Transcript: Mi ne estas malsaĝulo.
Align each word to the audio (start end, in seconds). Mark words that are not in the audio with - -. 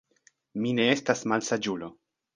Mi 0.63 0.71
ne 0.79 0.87
estas 0.95 1.21
malsaĝulo. 1.33 1.95